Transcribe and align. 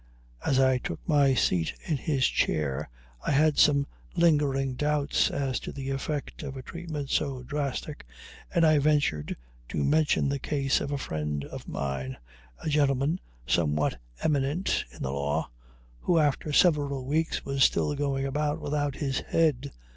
As 0.43 0.59
I 0.59 0.79
took 0.79 0.99
my 1.07 1.35
seat 1.35 1.75
in 1.85 1.95
his 1.97 2.25
chair 2.25 2.89
I 3.23 3.29
had 3.29 3.59
some 3.59 3.85
lingering 4.15 4.73
doubts 4.73 5.29
as 5.29 5.59
to 5.59 5.71
the 5.71 5.91
effect 5.91 6.41
of 6.41 6.57
a 6.57 6.63
treatment 6.63 7.11
so 7.11 7.43
drastic, 7.43 8.07
and 8.51 8.65
I 8.65 8.79
ventured 8.79 9.37
to 9.69 9.83
mention 9.83 10.27
the 10.27 10.39
case 10.39 10.81
of 10.81 10.91
a 10.91 10.97
friend 10.97 11.45
of 11.45 11.67
mine, 11.67 12.17
a 12.63 12.67
gentleman 12.67 13.19
somewhat 13.45 13.99
eminent 14.23 14.85
in 14.89 15.03
the 15.03 15.11
law, 15.11 15.51
who 15.99 16.17
after 16.17 16.51
several 16.51 17.05
weeks 17.05 17.45
was 17.45 17.63
still 17.63 17.93
going 17.93 18.25
about 18.25 18.59
without 18.59 18.95
his 18.95 19.19
head. 19.19 19.71